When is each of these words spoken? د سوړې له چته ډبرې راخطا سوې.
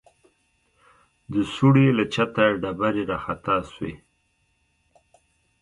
د 1.31 1.33
سوړې 1.53 1.87
له 1.97 2.03
چته 2.13 2.43
ډبرې 2.61 3.03
راخطا 3.11 3.57
سوې. 3.73 3.93